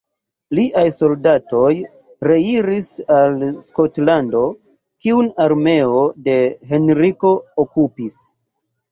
Liaj 0.57 0.83
soldatoj 0.93 1.73
reiris 2.29 2.87
al 3.15 3.35
Skotlando, 3.65 4.41
kiun 5.07 5.27
armeo 5.45 5.99
de 6.29 6.35
Henriko 6.73 7.35
okupis. 7.65 8.17